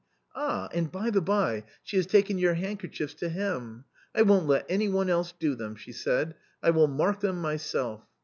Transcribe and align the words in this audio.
Ah, 0.35 0.67
and, 0.73 0.91
by 0.91 1.11
the 1.11 1.21
by, 1.21 1.63
she 1.83 1.95
has 1.95 2.07
taken 2.07 2.39
your 2.39 2.55
handkerchiefs 2.55 3.13
to 3.13 3.29
hem. 3.29 3.83
* 3.99 4.15
I 4.15 4.23
won't 4.23 4.47
let 4.47 4.65
any 4.67 4.89
one 4.89 5.11
else 5.11 5.31
do 5.31 5.53
them,' 5.53 5.75
she 5.75 5.91
said, 5.91 6.33
'I 6.63 6.71
will 6.71 6.87
mark 6.87 7.19
them 7.19 7.39
myself.' 7.39 8.01